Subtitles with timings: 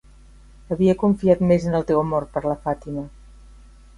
[0.75, 3.03] Havia confiat més en el teu amor per la Fatima.